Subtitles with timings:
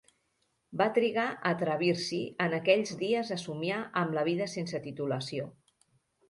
[0.81, 5.47] Va trigar a atrevir-s'hi en aquells dies a somiar amb la vida sense titulació.